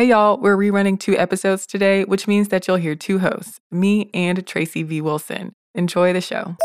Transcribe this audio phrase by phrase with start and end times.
[0.00, 4.08] Hey y'all, we're rerunning two episodes today, which means that you'll hear two hosts, me
[4.14, 5.02] and Tracy V.
[5.02, 5.52] Wilson.
[5.74, 6.56] Enjoy the show.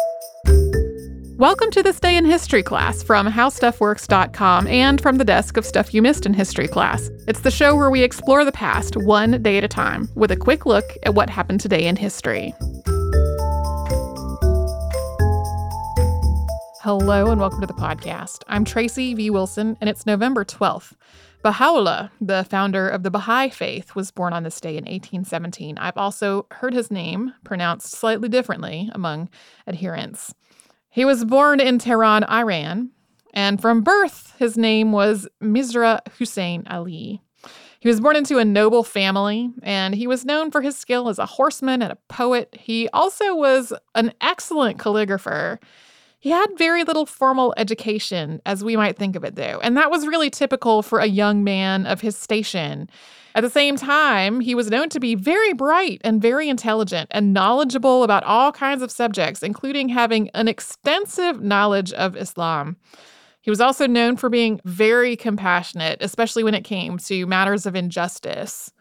[1.35, 5.93] Welcome to this day in history class from howstuffworks.com and from the desk of Stuff
[5.93, 7.09] You Missed in History class.
[7.27, 10.38] It's the show where we explore the past one day at a time with a
[10.38, 12.54] quick look at what happened today in history.
[16.84, 18.44] Hello and welcome to the podcast.
[18.48, 19.30] I'm Tracy V.
[19.30, 20.94] Wilson, and it's November 12th.
[21.46, 25.78] Baha'u'llah, the founder of the Baha'i faith, was born on this day in 1817.
[25.78, 29.29] I've also heard his name pronounced slightly differently among
[29.68, 30.34] adherents.
[30.89, 32.89] He was born in Tehran, Iran,
[33.31, 37.21] and from birth, his name was Mirza Hussein Ali.
[37.79, 41.20] He was born into a noble family, and he was known for his skill as
[41.20, 42.57] a horseman and a poet.
[42.59, 45.59] He also was an excellent calligrapher.
[46.25, 49.91] He had very little formal education, as we might think of it, though, and that
[49.91, 52.89] was really typical for a young man of his station.
[53.35, 57.31] At the same time, he was known to be very bright and very intelligent and
[57.31, 62.77] knowledgeable about all kinds of subjects, including having an extensive knowledge of Islam.
[63.43, 67.76] He was also known for being very compassionate, especially when it came to matters of
[67.76, 68.72] injustice.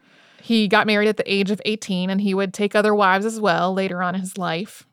[0.41, 3.39] He got married at the age of 18 and he would take other wives as
[3.39, 4.87] well later on in his life.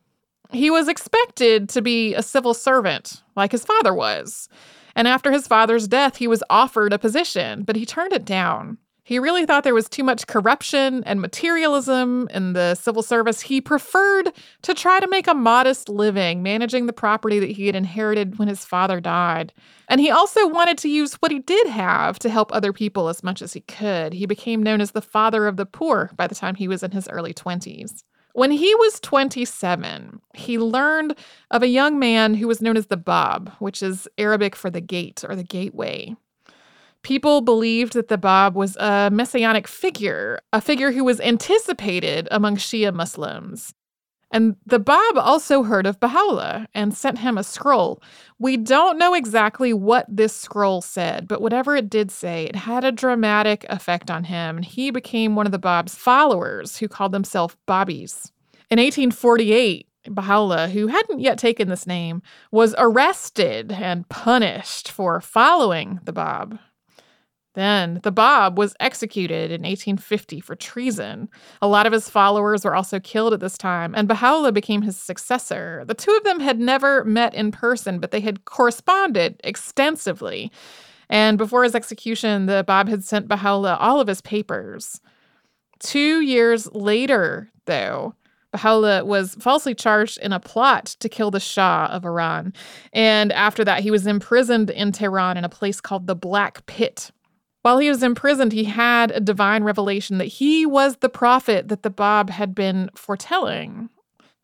[0.52, 4.48] He was expected to be a civil servant, like his father was.
[4.94, 8.76] And after his father's death, he was offered a position, but he turned it down.
[9.04, 13.40] He really thought there was too much corruption and materialism in the civil service.
[13.40, 17.74] He preferred to try to make a modest living managing the property that he had
[17.74, 19.52] inherited when his father died.
[19.88, 23.24] And he also wanted to use what he did have to help other people as
[23.24, 24.12] much as he could.
[24.12, 26.92] He became known as the father of the poor by the time he was in
[26.92, 28.04] his early 20s.
[28.34, 31.16] When he was 27, he learned
[31.50, 34.80] of a young man who was known as the Bab, which is Arabic for the
[34.80, 36.16] gate or the gateway.
[37.02, 42.56] People believed that the Bab was a messianic figure, a figure who was anticipated among
[42.56, 43.74] Shia Muslims.
[44.32, 48.02] And the Bab also heard of Baha'u'llah and sent him a scroll.
[48.38, 52.82] We don't know exactly what this scroll said, but whatever it did say, it had
[52.82, 54.56] a dramatic effect on him.
[54.56, 58.32] And he became one of the Bab's followers who called themselves Babis.
[58.70, 66.00] In 1848, Baha'u'llah, who hadn't yet taken this name, was arrested and punished for following
[66.04, 66.58] the Bab.
[67.54, 71.28] Then the Bab was executed in 1850 for treason.
[71.60, 74.96] A lot of his followers were also killed at this time, and Baha'u'llah became his
[74.96, 75.84] successor.
[75.86, 80.50] The two of them had never met in person, but they had corresponded extensively.
[81.10, 85.02] And before his execution, the Bab had sent Baha'u'llah all of his papers.
[85.78, 88.14] Two years later, though,
[88.52, 92.54] Baha'u'llah was falsely charged in a plot to kill the Shah of Iran.
[92.94, 97.10] And after that, he was imprisoned in Tehran in a place called the Black Pit.
[97.62, 101.82] While he was imprisoned, he had a divine revelation that he was the prophet that
[101.82, 103.88] the Bab had been foretelling.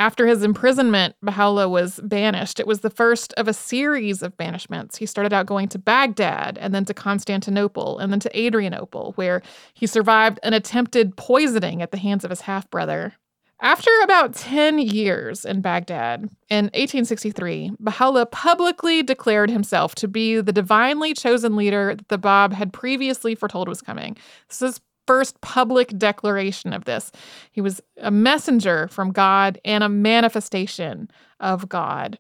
[0.01, 2.61] After his imprisonment, Baha'u'llah was banished.
[2.61, 4.99] It was the first of a series of banishments.
[4.99, 9.43] He started out going to Baghdad and then to Constantinople and then to Adrianople, where
[9.75, 13.15] he survived an attempted poisoning at the hands of his half brother.
[13.61, 20.53] After about 10 years in Baghdad, in 1863, Baha'u'llah publicly declared himself to be the
[20.53, 24.17] divinely chosen leader that the Bab had previously foretold was coming.
[24.49, 27.11] This is first public declaration of this.
[27.51, 32.17] He was a messenger from God and a manifestation of God.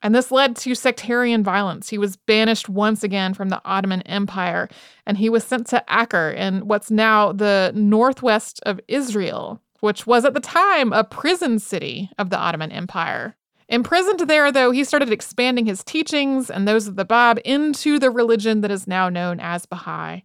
[0.00, 1.90] And this led to sectarian violence.
[1.90, 4.68] He was banished once again from the Ottoman Empire,
[5.06, 10.24] and he was sent to Acre in what's now the northwest of Israel which was
[10.24, 13.36] at the time a prison city of the Ottoman Empire.
[13.68, 18.10] Imprisoned there, though, he started expanding his teachings and those of the Bab into the
[18.10, 20.22] religion that is now known as Baha'i.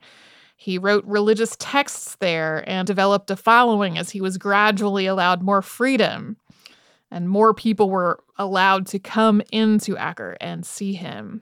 [0.55, 5.61] He wrote religious texts there and developed a following as he was gradually allowed more
[5.61, 6.37] freedom.
[7.11, 11.41] And more people were allowed to come into Acre and see him.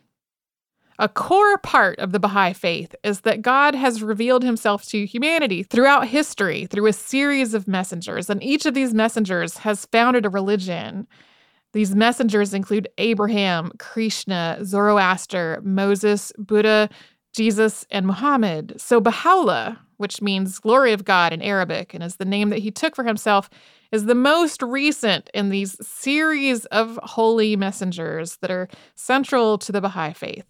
[0.99, 5.61] A core part of the Baha'i faith is that God has revealed himself to humanity
[5.61, 10.29] throughout history through a series of messengers, and each of these messengers has founded a
[10.29, 11.05] religion.
[11.73, 16.89] These messengers include Abraham, Krishna, Zoroaster, Moses, Buddha,
[17.31, 18.81] Jesus, and Muhammad.
[18.81, 22.71] So Baha'u'llah, which means glory of God in Arabic and is the name that he
[22.71, 23.51] took for himself,
[23.91, 29.81] is the most recent in these series of holy messengers that are central to the
[29.81, 30.45] Baha'i faith.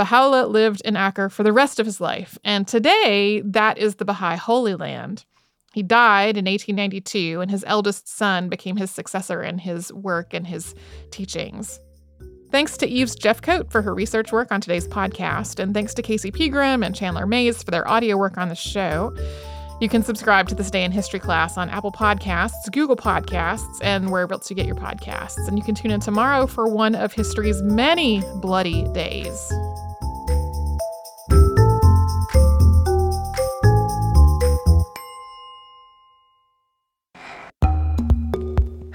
[0.00, 4.06] Baha'u'llah lived in Acre for the rest of his life, and today that is the
[4.06, 5.26] Baha'i Holy Land.
[5.74, 10.46] He died in 1892, and his eldest son became his successor in his work and
[10.46, 10.74] his
[11.10, 11.78] teachings.
[12.50, 16.30] Thanks to Eves Jeffcoat for her research work on today's podcast, and thanks to Casey
[16.30, 19.14] Pegram and Chandler Mays for their audio work on the show.
[19.82, 24.10] You can subscribe to This Day in History class on Apple Podcasts, Google Podcasts, and
[24.10, 25.46] wherever else you get your podcasts.
[25.46, 29.52] And you can tune in tomorrow for one of history's many bloody days.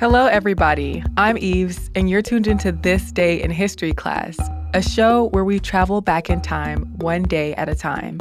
[0.08, 1.04] Hello, everybody.
[1.18, 4.38] I'm Eves, and you're tuned into This Day in History class,
[4.76, 8.20] a show where we travel back in time one day at a time.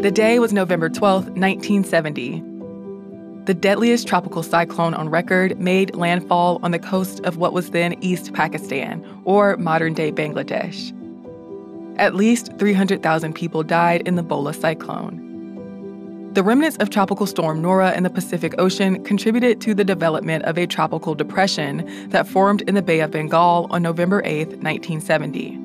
[0.00, 2.42] The day was November 12, 1970.
[3.44, 8.02] The deadliest tropical cyclone on record made landfall on the coast of what was then
[8.02, 10.94] East Pakistan, or modern day Bangladesh.
[11.98, 15.25] At least 300,000 people died in the Bhola cyclone.
[16.36, 20.58] The remnants of Tropical Storm Nora in the Pacific Ocean contributed to the development of
[20.58, 25.58] a tropical depression that formed in the Bay of Bengal on November 8, 1970.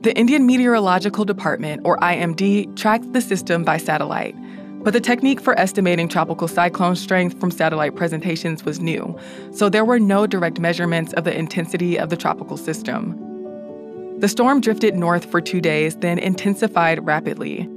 [0.00, 4.34] The Indian Meteorological Department, or IMD, tracked the system by satellite.
[4.82, 9.14] But the technique for estimating tropical cyclone strength from satellite presentations was new,
[9.52, 13.14] so there were no direct measurements of the intensity of the tropical system.
[14.20, 17.68] The storm drifted north for two days, then intensified rapidly.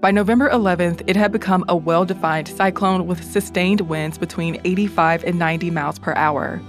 [0.00, 5.24] By November 11th, it had become a well defined cyclone with sustained winds between 85
[5.24, 6.60] and 90 miles per hour.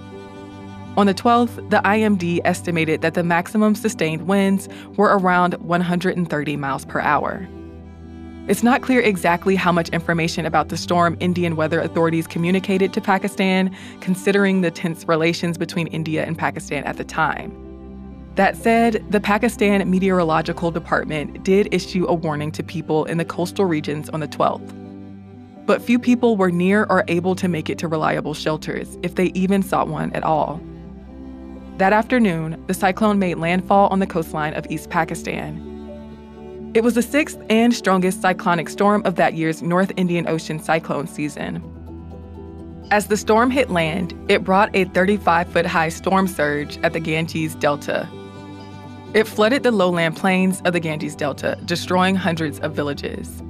[0.95, 6.85] On the 12th, the IMD estimated that the maximum sustained winds were around 130 miles
[6.85, 7.45] per hour.
[8.47, 13.01] It's not clear exactly how much information about the storm Indian weather authorities communicated to
[13.01, 17.66] Pakistan, considering the tense relations between India and Pakistan at the time.
[18.37, 23.65] That said, the Pakistan Meteorological Department did issue a warning to people in the coastal
[23.65, 24.75] regions on the 12th.
[25.65, 29.31] But few people were near or able to make it to reliable shelters, if they
[29.33, 30.61] even sought one at all.
[31.79, 36.71] That afternoon, the cyclone made landfall on the coastline of East Pakistan.
[36.75, 41.07] It was the sixth and strongest cyclonic storm of that year's North Indian Ocean cyclone
[41.07, 41.63] season.
[42.91, 46.99] As the storm hit land, it brought a 35 foot high storm surge at the
[46.99, 48.07] Ganges Delta,
[49.13, 53.41] it flooded the lowland plains of the Ganges Delta, destroying hundreds of villages.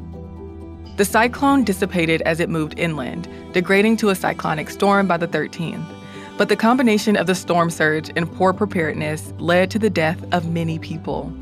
[0.98, 5.86] The cyclone dissipated as it moved inland, degrading to a cyclonic storm by the 13th.
[6.38, 10.52] But the combination of the storm surge and poor preparedness led to the death of
[10.52, 11.34] many people.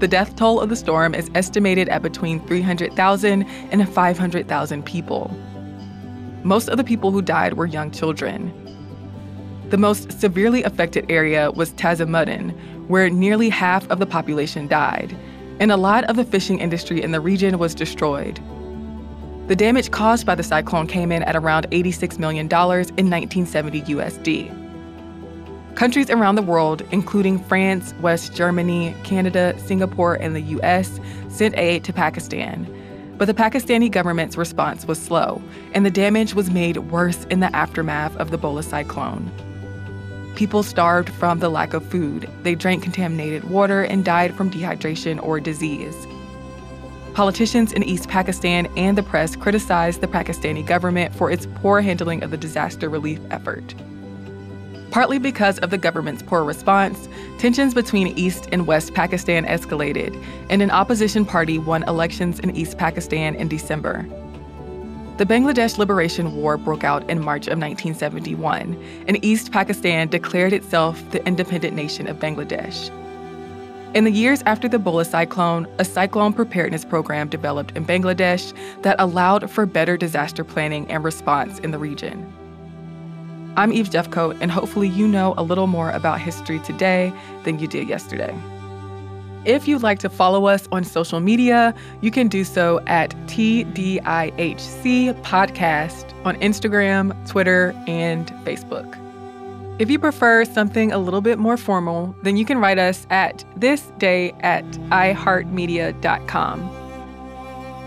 [0.00, 5.30] The death toll of the storm is estimated at between 300,000 and 500,000 people.
[6.42, 8.52] Most of the people who died were young children.
[9.70, 12.54] The most severely affected area was Tazumuddin,
[12.88, 15.16] where nearly half of the population died,
[15.60, 18.40] and a lot of the fishing industry in the region was destroyed.
[19.48, 24.58] The damage caused by the cyclone came in at around $86 million in 1970 USD.
[25.74, 31.82] Countries around the world, including France, West Germany, Canada, Singapore, and the US, sent aid
[31.84, 32.66] to Pakistan.
[33.18, 35.42] But the Pakistani government's response was slow,
[35.74, 39.30] and the damage was made worse in the aftermath of the Bhola cyclone.
[40.42, 42.28] People starved from the lack of food.
[42.42, 45.94] They drank contaminated water and died from dehydration or disease.
[47.14, 52.24] Politicians in East Pakistan and the press criticized the Pakistani government for its poor handling
[52.24, 53.72] of the disaster relief effort.
[54.90, 60.60] Partly because of the government's poor response, tensions between East and West Pakistan escalated, and
[60.60, 64.04] an opposition party won elections in East Pakistan in December.
[65.22, 71.00] The Bangladesh Liberation War broke out in March of 1971, and East Pakistan declared itself
[71.12, 72.90] the independent nation of Bangladesh.
[73.94, 78.52] In the years after the Bhola cyclone, a cyclone preparedness program developed in Bangladesh
[78.82, 82.26] that allowed for better disaster planning and response in the region.
[83.56, 87.12] I'm Eve Jeffcoat, and hopefully, you know a little more about history today
[87.44, 88.36] than you did yesterday.
[89.44, 95.20] If you'd like to follow us on social media, you can do so at TDIHC
[95.22, 98.96] Podcast on Instagram, Twitter, and Facebook.
[99.80, 103.44] If you prefer something a little bit more formal, then you can write us at
[103.58, 106.70] thisday at iheartmedia.com.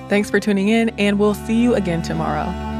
[0.10, 2.75] Thanks for tuning in, and we'll see you again tomorrow.